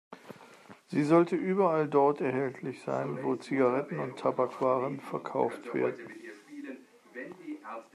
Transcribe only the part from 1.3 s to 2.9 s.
überall dort erhältlich